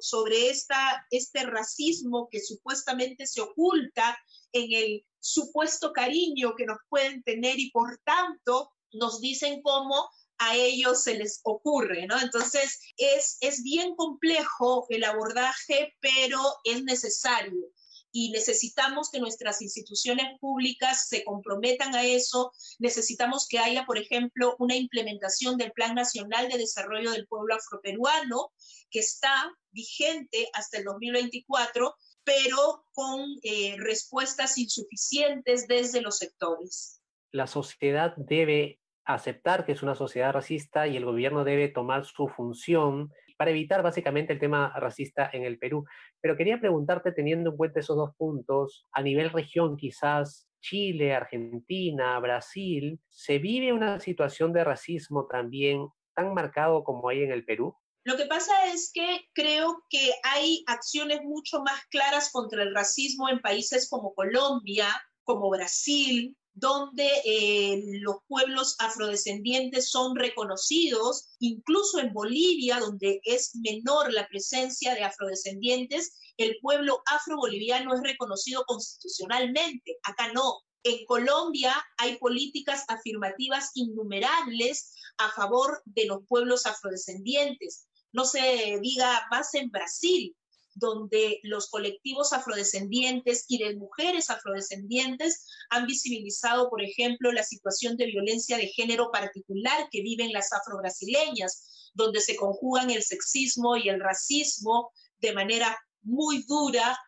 sobre 0.00 0.50
esta, 0.50 1.06
este 1.10 1.44
racismo 1.44 2.28
que 2.30 2.40
supuestamente 2.40 3.26
se 3.26 3.40
oculta 3.40 4.16
en 4.52 4.72
el 4.72 5.04
supuesto 5.18 5.92
cariño 5.92 6.54
que 6.56 6.66
nos 6.66 6.78
pueden 6.88 7.22
tener 7.22 7.58
y 7.58 7.70
por 7.70 7.98
tanto 8.04 8.70
nos 8.92 9.20
dicen 9.20 9.62
cómo 9.62 10.08
a 10.38 10.56
ellos 10.56 11.02
se 11.02 11.14
les 11.14 11.40
ocurre, 11.44 12.06
¿no? 12.06 12.20
Entonces 12.20 12.80
es, 12.96 13.38
es 13.40 13.62
bien 13.62 13.94
complejo 13.96 14.86
el 14.88 15.04
abordaje, 15.04 15.94
pero 16.00 16.40
es 16.64 16.82
necesario 16.84 17.72
y 18.12 18.30
necesitamos 18.30 19.10
que 19.10 19.18
nuestras 19.18 19.62
instituciones 19.62 20.38
públicas 20.38 21.08
se 21.08 21.24
comprometan 21.24 21.94
a 21.94 22.04
eso. 22.04 22.52
Necesitamos 22.78 23.48
que 23.48 23.58
haya, 23.58 23.86
por 23.86 23.98
ejemplo, 23.98 24.54
una 24.58 24.76
implementación 24.76 25.56
del 25.56 25.72
Plan 25.72 25.94
Nacional 25.94 26.48
de 26.48 26.58
Desarrollo 26.58 27.10
del 27.10 27.26
Pueblo 27.26 27.54
Afroperuano, 27.54 28.52
que 28.90 29.00
está 29.00 29.50
vigente 29.70 30.48
hasta 30.52 30.78
el 30.78 30.84
2024, 30.84 31.94
pero 32.22 32.84
con 32.92 33.24
eh, 33.42 33.76
respuestas 33.78 34.58
insuficientes 34.58 35.66
desde 35.66 36.02
los 36.02 36.18
sectores. 36.18 37.00
La 37.30 37.46
sociedad 37.46 38.14
debe 38.16 38.78
aceptar 39.04 39.64
que 39.64 39.72
es 39.72 39.82
una 39.82 39.94
sociedad 39.94 40.32
racista 40.32 40.86
y 40.86 40.96
el 40.96 41.04
gobierno 41.04 41.44
debe 41.44 41.68
tomar 41.68 42.04
su 42.04 42.28
función 42.28 43.10
para 43.42 43.50
evitar 43.50 43.82
básicamente 43.82 44.32
el 44.32 44.38
tema 44.38 44.72
racista 44.76 45.28
en 45.32 45.42
el 45.42 45.58
Perú. 45.58 45.84
Pero 46.20 46.36
quería 46.36 46.60
preguntarte, 46.60 47.10
teniendo 47.10 47.50
en 47.50 47.56
cuenta 47.56 47.80
esos 47.80 47.96
dos 47.96 48.14
puntos, 48.16 48.86
a 48.92 49.02
nivel 49.02 49.30
región 49.30 49.76
quizás 49.76 50.48
Chile, 50.60 51.12
Argentina, 51.12 52.16
Brasil, 52.20 53.00
¿se 53.08 53.40
vive 53.40 53.72
una 53.72 53.98
situación 53.98 54.52
de 54.52 54.62
racismo 54.62 55.26
también 55.26 55.88
tan 56.14 56.34
marcado 56.34 56.84
como 56.84 57.08
hay 57.08 57.24
en 57.24 57.32
el 57.32 57.44
Perú? 57.44 57.74
Lo 58.04 58.16
que 58.16 58.26
pasa 58.26 58.52
es 58.72 58.92
que 58.94 59.22
creo 59.34 59.82
que 59.90 60.12
hay 60.22 60.62
acciones 60.68 61.22
mucho 61.24 61.62
más 61.62 61.84
claras 61.90 62.30
contra 62.30 62.62
el 62.62 62.72
racismo 62.72 63.28
en 63.28 63.40
países 63.40 63.90
como 63.90 64.14
Colombia, 64.14 64.86
como 65.24 65.50
Brasil, 65.50 66.36
donde 66.54 67.08
eh, 67.24 67.82
los 68.00 68.16
pueblos 68.28 68.76
afrodescendientes 68.78 69.90
son 69.90 70.16
reconocidos, 70.16 71.28
incluso 71.38 71.98
en 71.98 72.12
Bolivia, 72.12 72.78
donde 72.78 73.20
es 73.24 73.54
menor 73.56 74.12
la 74.12 74.26
presencia 74.28 74.94
de 74.94 75.02
afrodescendientes, 75.02 76.12
el 76.36 76.56
pueblo 76.60 77.02
afroboliviano 77.06 77.94
es 77.94 78.00
reconocido 78.02 78.64
constitucionalmente, 78.66 79.98
acá 80.02 80.32
no. 80.32 80.60
En 80.84 81.04
Colombia 81.06 81.74
hay 81.96 82.18
políticas 82.18 82.84
afirmativas 82.88 83.70
innumerables 83.74 84.94
a 85.18 85.30
favor 85.30 85.80
de 85.84 86.06
los 86.06 86.26
pueblos 86.26 86.66
afrodescendientes. 86.66 87.86
No 88.12 88.24
se 88.24 88.78
diga 88.82 89.26
más 89.30 89.54
en 89.54 89.70
Brasil, 89.70 90.36
donde 90.74 91.40
los 91.42 91.68
colectivos 91.68 92.32
afrodescendientes 92.32 93.44
y 93.48 93.58
de 93.58 93.76
mujeres 93.76 94.30
afrodescendientes 94.30 95.46
han 95.70 95.86
visibilizado, 95.86 96.70
por 96.70 96.82
ejemplo, 96.82 97.32
la 97.32 97.42
situación 97.42 97.96
de 97.96 98.06
violencia 98.06 98.56
de 98.56 98.68
género 98.68 99.10
particular 99.10 99.88
que 99.90 100.02
viven 100.02 100.32
las 100.32 100.52
afrobrasileñas, 100.52 101.90
donde 101.94 102.20
se 102.20 102.36
conjugan 102.36 102.90
el 102.90 103.02
sexismo 103.02 103.76
y 103.76 103.88
el 103.88 104.00
racismo 104.00 104.92
de 105.20 105.32
manera 105.32 105.78
muy 106.02 106.44
dura, 106.44 106.98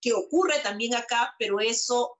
que 0.00 0.12
ocurre 0.12 0.58
también 0.60 0.94
acá, 0.94 1.34
pero 1.38 1.60
eso 1.60 2.18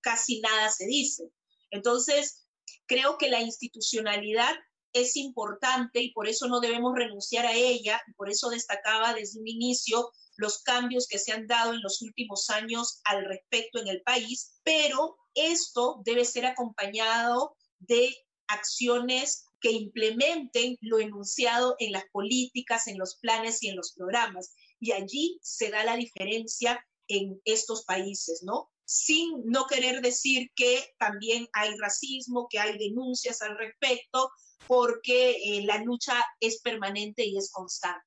casi 0.00 0.40
nada 0.40 0.70
se 0.70 0.86
dice. 0.86 1.24
Entonces, 1.70 2.46
creo 2.86 3.16
que 3.16 3.28
la 3.28 3.40
institucionalidad 3.40 4.54
es 4.92 5.16
importante 5.16 6.00
y 6.00 6.12
por 6.12 6.28
eso 6.28 6.48
no 6.48 6.60
debemos 6.60 6.92
renunciar 6.94 7.46
a 7.46 7.54
ella, 7.54 8.00
y 8.06 8.12
por 8.12 8.30
eso 8.30 8.50
destacaba 8.50 9.14
desde 9.14 9.40
un 9.40 9.48
inicio 9.48 10.10
los 10.36 10.62
cambios 10.62 11.06
que 11.06 11.18
se 11.18 11.32
han 11.32 11.46
dado 11.46 11.74
en 11.74 11.82
los 11.82 12.02
últimos 12.02 12.50
años 12.50 13.00
al 13.04 13.24
respecto 13.24 13.80
en 13.80 13.88
el 13.88 14.02
país, 14.02 14.60
pero 14.62 15.16
esto 15.34 16.00
debe 16.04 16.24
ser 16.24 16.46
acompañado 16.46 17.56
de 17.78 18.14
acciones 18.48 19.46
que 19.60 19.70
implementen 19.70 20.76
lo 20.80 20.98
enunciado 20.98 21.76
en 21.78 21.92
las 21.92 22.04
políticas, 22.12 22.88
en 22.88 22.98
los 22.98 23.16
planes 23.16 23.62
y 23.62 23.68
en 23.68 23.76
los 23.76 23.92
programas. 23.92 24.52
Y 24.80 24.92
allí 24.92 25.38
se 25.42 25.70
da 25.70 25.84
la 25.84 25.96
diferencia 25.96 26.84
en 27.06 27.40
estos 27.44 27.84
países, 27.84 28.42
¿no? 28.42 28.70
Sin 28.94 29.46
no 29.46 29.64
querer 29.64 30.02
decir 30.02 30.50
que 30.54 30.84
también 30.98 31.46
hay 31.54 31.74
racismo, 31.78 32.46
que 32.50 32.58
hay 32.58 32.76
denuncias 32.76 33.40
al 33.40 33.56
respecto, 33.56 34.30
porque 34.66 35.30
eh, 35.30 35.64
la 35.64 35.82
lucha 35.82 36.12
es 36.40 36.60
permanente 36.60 37.24
y 37.24 37.38
es 37.38 37.50
constante. 37.50 38.04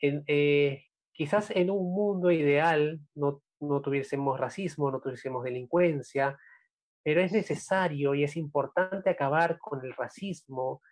Eh, 0.00 0.86
quizás 1.12 1.50
en 1.50 1.70
un 1.70 1.94
mundo 1.94 2.32
ideal 2.32 2.98
no, 3.14 3.42
no 3.60 3.80
tuviésemos 3.80 4.40
racismo, 4.40 4.90
no 4.90 5.00
tuviésemos 5.00 5.44
delincuencia, 5.44 6.36
pero 7.04 7.20
es 7.20 7.30
necesario 7.30 8.12
y 8.16 8.24
es 8.24 8.36
importante 8.36 9.10
acabar 9.10 9.58
con 9.60 9.84
el 9.84 9.92
racismo. 9.92 10.82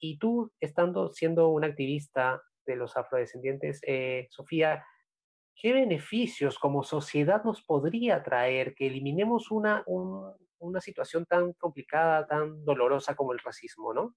Y 0.00 0.18
tú, 0.18 0.52
estando 0.58 1.12
siendo 1.12 1.50
una 1.50 1.68
activista 1.68 2.42
de 2.66 2.74
los 2.74 2.96
afrodescendientes, 2.96 3.80
eh, 3.86 4.26
Sofía, 4.30 4.84
¿qué 5.56 5.72
beneficios 5.72 6.58
como 6.58 6.84
sociedad 6.84 7.42
nos 7.44 7.62
podría 7.62 8.22
traer 8.22 8.74
que 8.74 8.86
eliminemos 8.86 9.50
una, 9.50 9.84
una 9.86 10.80
situación 10.80 11.26
tan 11.26 11.52
complicada, 11.54 12.26
tan 12.26 12.64
dolorosa 12.64 13.16
como 13.16 13.32
el 13.32 13.38
racismo, 13.38 13.92
no? 13.92 14.14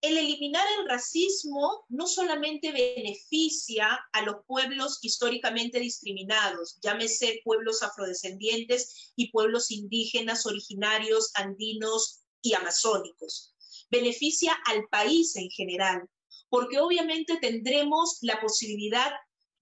el 0.00 0.16
eliminar 0.16 0.64
el 0.78 0.88
racismo 0.88 1.84
no 1.88 2.06
solamente 2.06 2.70
beneficia 2.70 3.98
a 4.12 4.22
los 4.22 4.36
pueblos 4.46 5.00
históricamente 5.02 5.80
discriminados, 5.80 6.78
llámese 6.80 7.40
pueblos 7.44 7.82
afrodescendientes 7.82 9.12
y 9.16 9.30
pueblos 9.32 9.70
indígenas 9.70 10.46
originarios, 10.46 11.32
andinos 11.34 12.22
y 12.42 12.54
amazónicos, 12.54 13.54
beneficia 13.90 14.56
al 14.66 14.86
país 14.88 15.34
en 15.34 15.50
general, 15.50 16.08
porque 16.48 16.78
obviamente 16.78 17.36
tendremos 17.40 18.18
la 18.22 18.40
posibilidad 18.40 19.10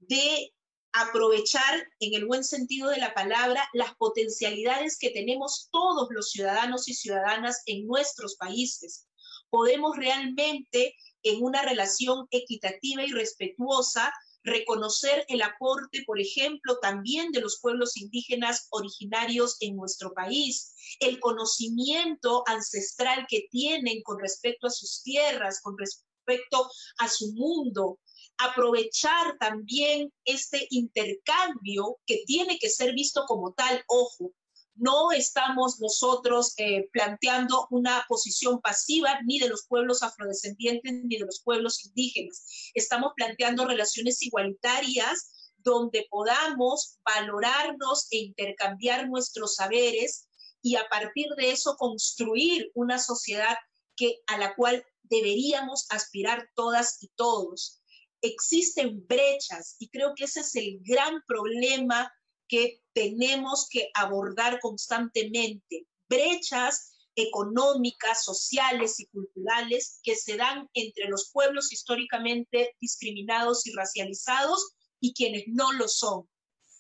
de 0.00 0.52
aprovechar 0.96 1.86
en 2.00 2.14
el 2.14 2.26
buen 2.26 2.42
sentido 2.42 2.88
de 2.88 2.98
la 2.98 3.12
palabra 3.12 3.68
las 3.74 3.94
potencialidades 3.96 4.98
que 4.98 5.10
tenemos 5.10 5.68
todos 5.70 6.08
los 6.10 6.30
ciudadanos 6.30 6.88
y 6.88 6.94
ciudadanas 6.94 7.62
en 7.66 7.86
nuestros 7.86 8.36
países. 8.36 9.06
Podemos 9.50 9.96
realmente 9.96 10.94
en 11.22 11.42
una 11.42 11.62
relación 11.62 12.26
equitativa 12.30 13.04
y 13.04 13.12
respetuosa 13.12 14.12
reconocer 14.42 15.24
el 15.28 15.42
aporte, 15.42 16.04
por 16.06 16.20
ejemplo, 16.20 16.78
también 16.80 17.32
de 17.32 17.40
los 17.40 17.58
pueblos 17.60 17.96
indígenas 17.96 18.68
originarios 18.70 19.56
en 19.60 19.76
nuestro 19.76 20.14
país, 20.14 20.72
el 21.00 21.18
conocimiento 21.20 22.44
ancestral 22.46 23.26
que 23.28 23.48
tienen 23.50 24.02
con 24.02 24.20
respecto 24.20 24.68
a 24.68 24.70
sus 24.70 25.02
tierras, 25.02 25.60
con 25.60 25.76
respecto 25.76 26.70
a 26.98 27.08
su 27.08 27.32
mundo, 27.34 27.98
aprovechar 28.38 29.36
también 29.38 30.12
este 30.24 30.66
intercambio 30.70 31.98
que 32.06 32.22
tiene 32.26 32.58
que 32.58 32.68
ser 32.68 32.92
visto 32.94 33.24
como 33.26 33.52
tal, 33.52 33.82
ojo, 33.86 34.32
no 34.76 35.10
estamos 35.10 35.80
nosotros 35.80 36.52
eh, 36.58 36.88
planteando 36.92 37.66
una 37.70 38.04
posición 38.08 38.60
pasiva 38.60 39.18
ni 39.24 39.38
de 39.38 39.48
los 39.48 39.66
pueblos 39.66 40.02
afrodescendientes 40.02 40.92
ni 41.04 41.16
de 41.16 41.24
los 41.24 41.40
pueblos 41.42 41.84
indígenas. 41.86 42.70
Estamos 42.74 43.12
planteando 43.16 43.66
relaciones 43.66 44.22
igualitarias 44.22 45.54
donde 45.56 46.06
podamos 46.10 46.98
valorarnos 47.04 48.06
e 48.10 48.18
intercambiar 48.18 49.08
nuestros 49.08 49.54
saberes 49.56 50.28
y 50.62 50.76
a 50.76 50.86
partir 50.88 51.26
de 51.36 51.52
eso 51.52 51.76
construir 51.76 52.70
una 52.74 52.98
sociedad 52.98 53.56
que, 53.96 54.20
a 54.26 54.36
la 54.36 54.54
cual 54.54 54.84
deberíamos 55.04 55.86
aspirar 55.90 56.48
todas 56.54 57.02
y 57.02 57.08
todos. 57.16 57.80
Existen 58.26 59.06
brechas 59.06 59.76
y 59.78 59.88
creo 59.88 60.14
que 60.14 60.24
ese 60.24 60.40
es 60.40 60.54
el 60.56 60.80
gran 60.82 61.22
problema 61.26 62.12
que 62.48 62.82
tenemos 62.92 63.68
que 63.70 63.90
abordar 63.94 64.60
constantemente, 64.60 65.86
brechas 66.08 66.92
económicas, 67.16 68.24
sociales 68.24 69.00
y 69.00 69.06
culturales 69.06 70.00
que 70.02 70.14
se 70.14 70.36
dan 70.36 70.68
entre 70.74 71.08
los 71.08 71.30
pueblos 71.32 71.72
históricamente 71.72 72.74
discriminados 72.80 73.66
y 73.66 73.72
racializados 73.72 74.74
y 75.00 75.14
quienes 75.14 75.44
no 75.48 75.72
lo 75.72 75.88
son. 75.88 76.28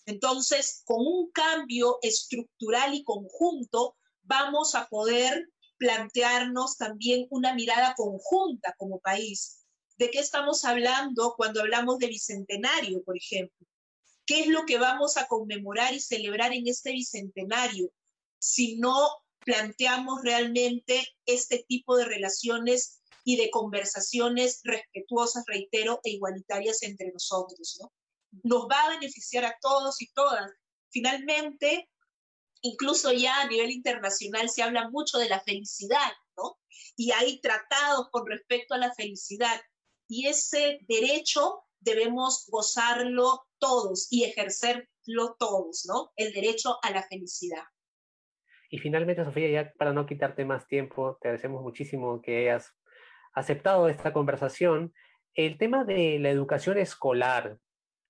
Entonces, 0.04 0.82
con 0.84 0.98
un 1.00 1.30
cambio 1.32 1.98
estructural 2.02 2.94
y 2.94 3.02
conjunto, 3.02 3.96
vamos 4.22 4.74
a 4.74 4.86
poder 4.88 5.48
plantearnos 5.78 6.76
también 6.76 7.26
una 7.30 7.54
mirada 7.54 7.94
conjunta 7.96 8.74
como 8.78 9.00
país. 9.00 9.55
¿De 9.96 10.10
qué 10.10 10.18
estamos 10.18 10.64
hablando 10.64 11.34
cuando 11.36 11.60
hablamos 11.60 11.98
de 11.98 12.08
bicentenario, 12.08 13.02
por 13.02 13.16
ejemplo? 13.16 13.66
¿Qué 14.26 14.40
es 14.40 14.46
lo 14.48 14.66
que 14.66 14.78
vamos 14.78 15.16
a 15.16 15.26
conmemorar 15.26 15.94
y 15.94 16.00
celebrar 16.00 16.52
en 16.52 16.66
este 16.66 16.92
bicentenario? 16.92 17.90
Si 18.38 18.76
no 18.78 19.08
planteamos 19.40 20.22
realmente 20.22 21.06
este 21.24 21.64
tipo 21.68 21.96
de 21.96 22.04
relaciones 22.04 23.00
y 23.24 23.36
de 23.36 23.50
conversaciones 23.50 24.60
respetuosas, 24.64 25.44
reitero, 25.46 26.00
e 26.04 26.10
igualitarias 26.10 26.82
entre 26.82 27.10
nosotros, 27.12 27.78
¿no? 27.80 27.92
Nos 28.42 28.66
va 28.70 28.82
a 28.82 28.90
beneficiar 28.90 29.44
a 29.44 29.56
todos 29.60 30.02
y 30.02 30.12
todas. 30.12 30.50
Finalmente, 30.90 31.88
incluso 32.60 33.12
ya 33.12 33.40
a 33.40 33.48
nivel 33.48 33.70
internacional 33.70 34.50
se 34.50 34.62
habla 34.62 34.90
mucho 34.90 35.18
de 35.18 35.28
la 35.28 35.40
felicidad, 35.40 36.12
¿no? 36.36 36.58
Y 36.96 37.12
hay 37.12 37.40
tratados 37.40 38.08
con 38.10 38.26
respecto 38.26 38.74
a 38.74 38.78
la 38.78 38.92
felicidad. 38.94 39.60
Y 40.08 40.28
ese 40.28 40.80
derecho 40.88 41.64
debemos 41.80 42.48
gozarlo 42.50 43.46
todos 43.58 44.08
y 44.10 44.24
ejercerlo 44.24 45.36
todos, 45.38 45.84
¿no? 45.86 46.12
El 46.16 46.32
derecho 46.32 46.78
a 46.82 46.90
la 46.90 47.02
felicidad. 47.02 47.64
Y 48.70 48.78
finalmente, 48.78 49.24
Sofía, 49.24 49.48
ya 49.48 49.72
para 49.78 49.92
no 49.92 50.06
quitarte 50.06 50.44
más 50.44 50.66
tiempo, 50.66 51.18
te 51.20 51.28
agradecemos 51.28 51.62
muchísimo 51.62 52.20
que 52.20 52.48
hayas 52.48 52.72
aceptado 53.32 53.88
esta 53.88 54.12
conversación. 54.12 54.92
El 55.34 55.58
tema 55.58 55.84
de 55.84 56.18
la 56.18 56.30
educación 56.30 56.78
escolar, 56.78 57.58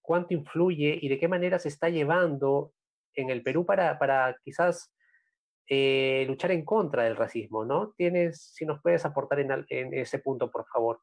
¿cuánto 0.00 0.34
influye 0.34 0.98
y 1.00 1.08
de 1.08 1.18
qué 1.18 1.28
manera 1.28 1.58
se 1.58 1.68
está 1.68 1.88
llevando 1.90 2.72
en 3.14 3.30
el 3.30 3.42
Perú 3.42 3.66
para, 3.66 3.98
para 3.98 4.38
quizás 4.42 4.94
eh, 5.68 6.24
luchar 6.28 6.52
en 6.52 6.64
contra 6.64 7.04
del 7.04 7.16
racismo, 7.16 7.64
¿no? 7.64 7.92
Tienes, 7.96 8.52
si 8.54 8.64
nos 8.64 8.80
puedes 8.80 9.04
aportar 9.04 9.40
en, 9.40 9.66
en 9.68 9.94
ese 9.94 10.20
punto, 10.20 10.50
por 10.50 10.66
favor. 10.66 11.00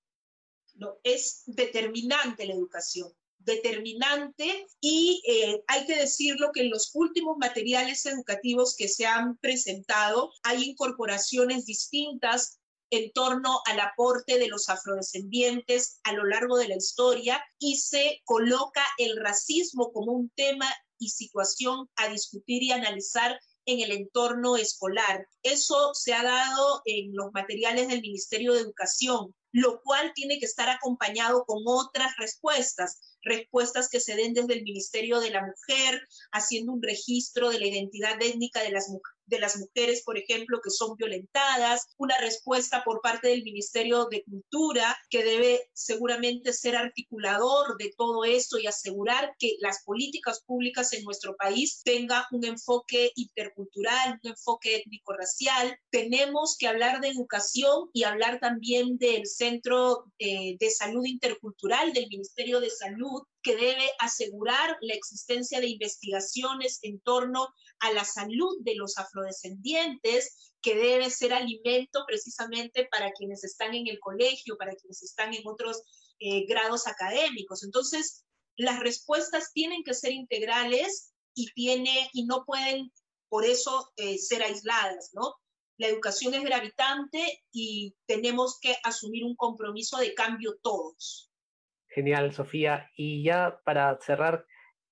No, 0.75 0.97
es 1.03 1.43
determinante 1.45 2.45
la 2.45 2.53
educación 2.53 3.13
determinante 3.45 4.67
y 4.79 5.21
eh, 5.27 5.63
hay 5.67 5.85
que 5.85 5.97
decirlo 5.97 6.51
que 6.53 6.61
en 6.61 6.69
los 6.69 6.91
últimos 6.93 7.37
materiales 7.37 8.05
educativos 8.05 8.75
que 8.77 8.87
se 8.87 9.05
han 9.05 9.37
presentado 9.37 10.31
hay 10.43 10.63
incorporaciones 10.63 11.65
distintas 11.65 12.59
en 12.89 13.11
torno 13.11 13.61
al 13.65 13.79
aporte 13.79 14.37
de 14.37 14.47
los 14.47 14.69
afrodescendientes 14.69 15.99
a 16.03 16.13
lo 16.13 16.25
largo 16.25 16.57
de 16.57 16.67
la 16.67 16.75
historia 16.75 17.43
y 17.57 17.77
se 17.77 18.21
coloca 18.23 18.83
el 18.97 19.17
racismo 19.17 19.91
como 19.91 20.11
un 20.11 20.29
tema 20.35 20.71
y 20.99 21.09
situación 21.09 21.89
a 21.95 22.07
discutir 22.09 22.61
y 22.61 22.71
analizar 22.71 23.39
en 23.65 23.79
el 23.79 23.91
entorno 23.91 24.57
escolar. 24.57 25.25
Eso 25.41 25.93
se 25.95 26.13
ha 26.13 26.23
dado 26.23 26.81
en 26.85 27.15
los 27.15 27.31
materiales 27.33 27.87
del 27.87 28.01
Ministerio 28.01 28.53
de 28.53 28.59
Educación, 28.59 29.33
lo 29.53 29.81
cual 29.81 30.11
tiene 30.13 30.39
que 30.39 30.45
estar 30.45 30.67
acompañado 30.69 31.45
con 31.45 31.59
otras 31.65 32.17
respuestas 32.17 32.99
respuestas 33.23 33.89
que 33.89 33.99
se 33.99 34.15
den 34.15 34.33
desde 34.33 34.53
el 34.53 34.63
Ministerio 34.63 35.19
de 35.19 35.31
la 35.31 35.41
Mujer, 35.41 36.07
haciendo 36.31 36.73
un 36.73 36.81
registro 36.81 37.49
de 37.49 37.59
la 37.59 37.67
identidad 37.67 38.21
étnica 38.21 38.61
de 38.61 38.71
las 38.71 38.89
mujeres 38.89 39.13
de 39.25 39.39
las 39.39 39.57
mujeres, 39.57 40.03
por 40.03 40.17
ejemplo, 40.17 40.59
que 40.63 40.69
son 40.69 40.95
violentadas, 40.95 41.87
una 41.97 42.17
respuesta 42.19 42.83
por 42.83 43.01
parte 43.01 43.29
del 43.29 43.43
Ministerio 43.43 44.05
de 44.05 44.23
Cultura, 44.23 44.97
que 45.09 45.23
debe 45.23 45.69
seguramente 45.73 46.53
ser 46.53 46.75
articulador 46.75 47.77
de 47.77 47.93
todo 47.97 48.25
esto 48.25 48.59
y 48.59 48.67
asegurar 48.67 49.35
que 49.39 49.55
las 49.59 49.83
políticas 49.83 50.43
públicas 50.45 50.93
en 50.93 51.03
nuestro 51.03 51.35
país 51.35 51.81
tengan 51.83 52.23
un 52.31 52.45
enfoque 52.45 53.11
intercultural, 53.15 54.19
un 54.23 54.31
enfoque 54.31 54.77
étnico-racial. 54.77 55.77
Tenemos 55.89 56.57
que 56.57 56.67
hablar 56.67 57.01
de 57.01 57.09
educación 57.09 57.89
y 57.93 58.03
hablar 58.03 58.39
también 58.39 58.97
del 58.97 59.25
Centro 59.25 60.05
eh, 60.19 60.57
de 60.59 60.69
Salud 60.69 61.05
Intercultural 61.05 61.93
del 61.93 62.07
Ministerio 62.07 62.59
de 62.59 62.69
Salud, 62.69 63.12
que 63.41 63.55
debe 63.55 63.89
asegurar 63.99 64.77
la 64.81 64.93
existencia 64.93 65.59
de 65.59 65.67
investigaciones 65.67 66.79
en 66.81 66.99
torno 67.01 67.47
a 67.79 67.91
la 67.91 68.03
salud 68.05 68.57
de 68.61 68.75
los 68.75 68.97
afrodescendientes, 68.97 70.53
que 70.61 70.75
debe 70.75 71.09
ser 71.09 71.33
alimento 71.33 72.03
precisamente 72.07 72.87
para 72.89 73.11
quienes 73.11 73.43
están 73.43 73.75
en 73.75 73.87
el 73.87 73.99
colegio, 73.99 74.57
para 74.57 74.75
quienes 74.75 75.03
están 75.03 75.33
en 75.33 75.45
otros 75.45 75.81
eh, 76.19 76.45
grados 76.45 76.87
académicos. 76.87 77.63
Entonces, 77.63 78.23
las 78.55 78.79
respuestas 78.79 79.51
tienen 79.53 79.83
que 79.83 79.93
ser 79.93 80.11
integrales 80.11 81.13
y, 81.33 81.51
tiene, 81.53 82.09
y 82.13 82.25
no 82.25 82.45
pueden 82.45 82.91
por 83.29 83.45
eso 83.45 83.91
eh, 83.97 84.17
ser 84.17 84.43
aisladas, 84.43 85.09
¿no? 85.13 85.33
La 85.77 85.87
educación 85.87 86.35
es 86.35 86.43
gravitante 86.43 87.43
y 87.51 87.95
tenemos 88.05 88.59
que 88.61 88.75
asumir 88.83 89.23
un 89.23 89.35
compromiso 89.35 89.97
de 89.97 90.13
cambio 90.13 90.57
todos. 90.61 91.31
Genial, 91.93 92.33
Sofía. 92.33 92.89
Y 92.95 93.23
ya 93.23 93.59
para 93.63 93.97
cerrar, 94.01 94.45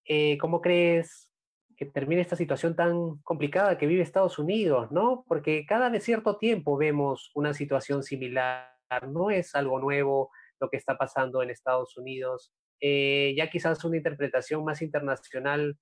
eh, 0.05 0.37
¿cómo 0.37 0.61
crees 0.61 1.29
que 1.75 1.85
termine 1.87 2.21
esta 2.21 2.35
situación 2.35 2.75
tan 2.75 3.17
complicada 3.23 3.77
que 3.77 3.87
vive 3.87 4.03
Estados 4.03 4.37
Unidos, 4.37 4.91
¿no? 4.91 5.25
Porque 5.27 5.65
cada 5.65 5.99
cierto 5.99 6.37
tiempo 6.37 6.77
vemos 6.77 7.31
una 7.33 7.53
situación 7.55 8.03
similar, 8.03 8.69
no 9.07 9.31
es 9.31 9.55
algo 9.55 9.79
nuevo 9.79 10.29
lo 10.59 10.69
que 10.69 10.77
está 10.77 10.97
pasando 10.97 11.41
en 11.41 11.49
Estados 11.49 11.97
Unidos. 11.97 12.53
Eh, 12.79 13.33
ya 13.35 13.49
quizás 13.49 13.83
una 13.83 13.97
interpretación 13.97 14.63
más 14.63 14.81
internacional 14.83 15.77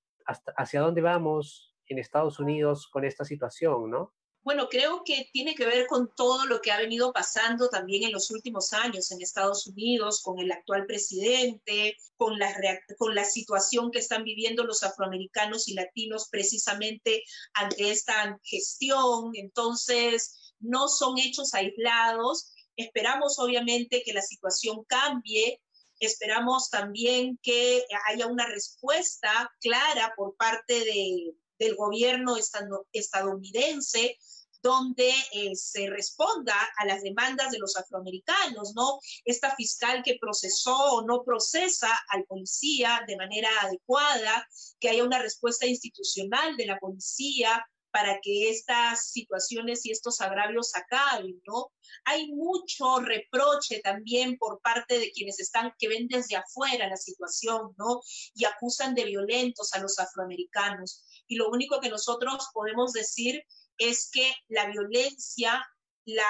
hacia 0.55 0.81
dónde 0.81 1.01
vamos 1.01 1.75
en 1.87 1.99
Estados 1.99 2.39
Unidos 2.39 2.87
con 2.87 3.03
esta 3.03 3.25
situación, 3.25 3.89
¿no? 3.89 4.13
Bueno, 4.41 4.69
creo 4.69 5.03
que 5.03 5.29
tiene 5.33 5.53
que 5.53 5.65
ver 5.65 5.85
con 5.85 6.13
todo 6.15 6.45
lo 6.45 6.61
que 6.61 6.71
ha 6.71 6.77
venido 6.79 7.11
pasando 7.11 7.69
también 7.69 8.03
en 8.03 8.13
los 8.13 8.31
últimos 8.31 8.71
años 8.71 9.11
en 9.11 9.21
Estados 9.21 9.67
Unidos, 9.67 10.21
con 10.23 10.39
el 10.39 10.51
actual 10.51 10.85
presidente, 10.85 11.97
con 12.15 12.39
la, 12.39 13.25
situación 13.25 13.91
que 13.91 13.99
están 13.99 14.23
viviendo 14.23 14.63
los 14.63 14.83
afroamericanos 14.83 15.67
y 15.67 15.73
latinos 15.73 16.29
precisamente 16.31 17.23
ante 17.53 17.91
esta 17.91 18.39
gestión. 18.43 19.31
Entonces, 19.33 20.53
no 20.59 20.87
son 20.87 21.17
hechos 21.19 21.53
aislados. 21.53 22.53
Esperamos 22.77 23.39
obviamente 23.39 24.03
que 24.05 24.13
la 24.13 24.21
situación 24.21 24.85
cambie. 24.85 25.61
Esperamos 25.99 26.69
también 26.69 27.37
que 27.43 27.83
haya 28.07 28.27
una 28.27 28.47
respuesta 28.47 29.51
clara 29.59 30.13
por 30.15 30.35
parte 30.37 30.73
de, 30.85 31.35
del 31.59 31.75
gobierno 31.75 32.35
estadounidense 32.91 34.17
donde 34.61 35.09
eh, 35.31 35.55
se 35.55 35.89
responda 35.89 36.55
a 36.77 36.85
las 36.85 37.01
demandas 37.01 37.51
de 37.51 37.59
los 37.59 37.77
afroamericanos, 37.77 38.73
¿no? 38.75 38.99
Esta 39.23 39.55
fiscal 39.55 40.03
que 40.03 40.17
procesó 40.19 40.75
o 40.75 41.05
no 41.05 41.23
procesa 41.23 41.89
al 42.09 42.25
policía 42.25 43.03
de 43.07 43.15
manera 43.15 43.49
adecuada, 43.61 44.47
que 44.79 44.89
haya 44.89 45.03
una 45.03 45.19
respuesta 45.19 45.65
institucional 45.65 46.57
de 46.57 46.65
la 46.65 46.79
policía 46.79 47.65
para 47.91 48.19
que 48.21 48.49
estas 48.49 49.11
situaciones 49.11 49.85
y 49.85 49.91
estos 49.91 50.21
agravios 50.21 50.75
acaben, 50.75 51.41
¿no? 51.45 51.71
Hay 52.05 52.31
mucho 52.31 52.99
reproche 52.99 53.81
también 53.83 54.37
por 54.37 54.61
parte 54.61 54.99
de 54.99 55.11
quienes 55.11 55.39
están, 55.39 55.73
que 55.77 55.87
ven 55.87 56.07
desde 56.07 56.35
afuera 56.35 56.87
la 56.87 56.97
situación, 56.97 57.73
¿no? 57.77 58.01
Y 58.33 58.45
acusan 58.45 58.95
de 58.95 59.05
violentos 59.05 59.73
a 59.73 59.79
los 59.79 59.97
afroamericanos. 59.99 61.03
Y 61.27 61.35
lo 61.35 61.49
único 61.49 61.79
que 61.79 61.89
nosotros 61.89 62.49
podemos 62.53 62.93
decir 62.93 63.43
es 63.77 64.09
que 64.11 64.31
la 64.47 64.67
violencia 64.67 65.65
la, 66.05 66.27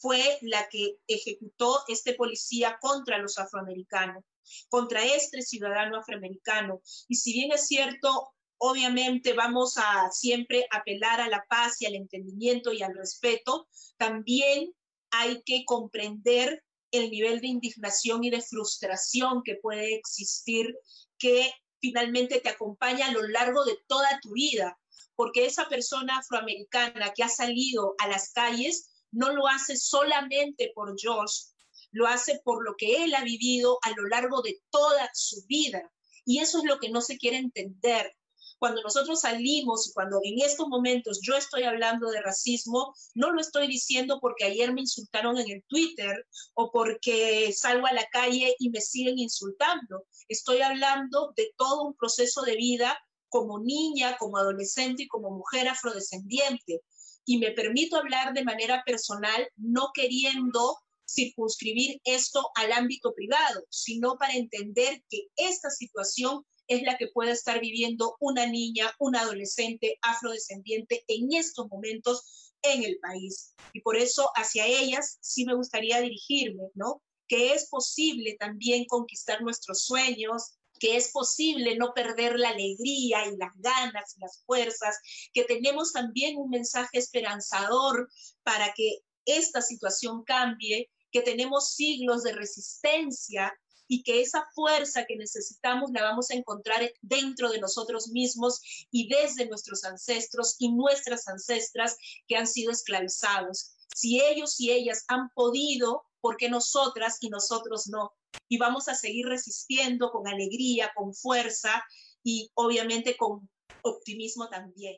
fue 0.00 0.38
la 0.42 0.68
que 0.68 0.96
ejecutó 1.06 1.82
este 1.88 2.14
policía 2.14 2.78
contra 2.80 3.18
los 3.18 3.38
afroamericanos, 3.38 4.24
contra 4.68 5.04
este 5.04 5.42
ciudadano 5.42 5.98
afroamericano. 5.98 6.80
Y 7.08 7.16
si 7.16 7.32
bien 7.32 7.52
es 7.52 7.66
cierto, 7.66 8.32
obviamente 8.58 9.32
vamos 9.32 9.78
a 9.78 10.10
siempre 10.10 10.66
apelar 10.70 11.20
a 11.20 11.28
la 11.28 11.44
paz 11.48 11.80
y 11.80 11.86
al 11.86 11.94
entendimiento 11.94 12.72
y 12.72 12.82
al 12.82 12.94
respeto, 12.94 13.68
también 13.96 14.74
hay 15.10 15.42
que 15.44 15.64
comprender 15.64 16.62
el 16.90 17.10
nivel 17.10 17.40
de 17.40 17.48
indignación 17.48 18.24
y 18.24 18.30
de 18.30 18.42
frustración 18.42 19.42
que 19.44 19.56
puede 19.56 19.94
existir, 19.94 20.74
que 21.18 21.52
finalmente 21.80 22.40
te 22.40 22.48
acompaña 22.48 23.06
a 23.06 23.12
lo 23.12 23.22
largo 23.22 23.64
de 23.64 23.78
toda 23.86 24.18
tu 24.20 24.32
vida, 24.32 24.78
porque 25.14 25.46
esa 25.46 25.68
persona 25.68 26.18
afroamericana 26.18 27.12
que 27.14 27.22
ha 27.22 27.28
salido 27.28 27.94
a 27.98 28.08
las 28.08 28.32
calles 28.32 28.90
no 29.10 29.32
lo 29.32 29.46
hace 29.46 29.76
solamente 29.76 30.72
por 30.74 30.94
Josh, 31.00 31.46
lo 31.92 32.06
hace 32.06 32.40
por 32.44 32.64
lo 32.64 32.74
que 32.76 33.04
él 33.04 33.14
ha 33.14 33.24
vivido 33.24 33.78
a 33.82 33.90
lo 33.90 34.06
largo 34.08 34.42
de 34.42 34.60
toda 34.70 35.08
su 35.14 35.44
vida. 35.46 35.90
Y 36.24 36.40
eso 36.40 36.58
es 36.58 36.64
lo 36.64 36.78
que 36.78 36.90
no 36.90 37.00
se 37.00 37.16
quiere 37.16 37.38
entender. 37.38 38.14
Cuando 38.58 38.82
nosotros 38.82 39.20
salimos 39.20 39.92
cuando 39.94 40.18
en 40.22 40.40
estos 40.40 40.68
momentos 40.68 41.20
yo 41.22 41.36
estoy 41.36 41.62
hablando 41.62 42.10
de 42.10 42.20
racismo, 42.20 42.94
no 43.14 43.30
lo 43.30 43.40
estoy 43.40 43.68
diciendo 43.68 44.18
porque 44.20 44.44
ayer 44.44 44.72
me 44.72 44.80
insultaron 44.80 45.38
en 45.38 45.50
el 45.50 45.64
Twitter 45.68 46.26
o 46.54 46.70
porque 46.72 47.52
salgo 47.52 47.86
a 47.86 47.92
la 47.92 48.06
calle 48.06 48.54
y 48.58 48.70
me 48.70 48.80
siguen 48.80 49.18
insultando. 49.18 50.04
Estoy 50.28 50.62
hablando 50.62 51.32
de 51.36 51.52
todo 51.56 51.84
un 51.84 51.94
proceso 51.94 52.42
de 52.42 52.56
vida 52.56 52.98
como 53.28 53.60
niña, 53.60 54.16
como 54.18 54.38
adolescente 54.38 55.04
y 55.04 55.08
como 55.08 55.30
mujer 55.30 55.68
afrodescendiente. 55.68 56.82
Y 57.24 57.38
me 57.38 57.52
permito 57.52 57.96
hablar 57.96 58.32
de 58.32 58.44
manera 58.44 58.82
personal, 58.84 59.46
no 59.56 59.90
queriendo 59.94 60.78
circunscribir 61.08 62.00
esto 62.04 62.50
al 62.54 62.72
ámbito 62.72 63.14
privado, 63.14 63.64
sino 63.70 64.16
para 64.16 64.34
entender 64.34 65.02
que 65.08 65.28
esta 65.36 65.70
situación 65.70 66.44
es 66.68 66.82
la 66.82 66.96
que 66.96 67.08
puede 67.08 67.32
estar 67.32 67.60
viviendo 67.60 68.16
una 68.20 68.46
niña, 68.46 68.94
un 68.98 69.16
adolescente 69.16 69.98
afrodescendiente 70.02 71.04
en 71.08 71.32
estos 71.32 71.68
momentos 71.68 72.52
en 72.62 72.84
el 72.84 72.98
país. 72.98 73.54
Y 73.72 73.80
por 73.80 73.96
eso 73.96 74.30
hacia 74.34 74.66
ellas 74.66 75.18
sí 75.20 75.44
me 75.44 75.54
gustaría 75.54 76.00
dirigirme, 76.00 76.70
¿no? 76.74 77.02
Que 77.26 77.54
es 77.54 77.68
posible 77.68 78.36
también 78.38 78.84
conquistar 78.84 79.42
nuestros 79.42 79.82
sueños, 79.82 80.58
que 80.78 80.96
es 80.96 81.10
posible 81.10 81.76
no 81.76 81.92
perder 81.94 82.38
la 82.38 82.50
alegría 82.50 83.26
y 83.26 83.36
las 83.36 83.52
ganas 83.56 84.16
y 84.16 84.20
las 84.20 84.42
fuerzas, 84.46 84.96
que 85.32 85.44
tenemos 85.44 85.92
también 85.92 86.36
un 86.36 86.50
mensaje 86.50 86.98
esperanzador 86.98 88.08
para 88.42 88.72
que 88.74 89.00
esta 89.24 89.60
situación 89.60 90.22
cambie, 90.24 90.90
que 91.10 91.22
tenemos 91.22 91.74
siglos 91.74 92.22
de 92.22 92.32
resistencia 92.32 93.52
y 93.88 94.02
que 94.02 94.20
esa 94.20 94.46
fuerza 94.54 95.04
que 95.06 95.16
necesitamos 95.16 95.90
la 95.92 96.02
vamos 96.02 96.30
a 96.30 96.34
encontrar 96.34 96.88
dentro 97.02 97.50
de 97.50 97.60
nosotros 97.60 98.08
mismos 98.08 98.60
y 98.90 99.08
desde 99.08 99.46
nuestros 99.46 99.84
ancestros 99.84 100.54
y 100.58 100.72
nuestras 100.72 101.26
ancestras 101.26 101.96
que 102.26 102.36
han 102.36 102.46
sido 102.46 102.70
esclavizados. 102.70 103.72
Si 103.94 104.20
ellos 104.20 104.60
y 104.60 104.70
ellas 104.70 105.04
han 105.08 105.30
podido, 105.34 106.04
¿por 106.20 106.36
qué 106.36 106.48
nosotras 106.48 107.16
y 107.20 107.30
nosotros 107.30 107.88
no? 107.88 108.12
y 108.48 108.58
vamos 108.58 108.88
a 108.88 108.94
seguir 108.94 109.26
resistiendo 109.26 110.10
con 110.10 110.26
alegría, 110.26 110.90
con 110.94 111.14
fuerza 111.14 111.84
y 112.22 112.50
obviamente 112.54 113.16
con 113.16 113.48
optimismo 113.82 114.48
también. 114.48 114.96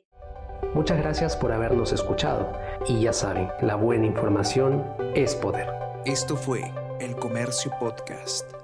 Muchas 0.74 0.98
gracias 0.98 1.36
por 1.36 1.52
habernos 1.52 1.92
escuchado 1.92 2.52
y 2.86 3.02
ya 3.02 3.12
saben, 3.12 3.48
la 3.60 3.76
buena 3.76 4.06
información 4.06 4.84
es 5.14 5.34
poder. 5.34 5.68
Esto 6.04 6.36
fue 6.36 6.72
El 7.00 7.16
Comercio 7.16 7.72
Podcast. 7.78 8.59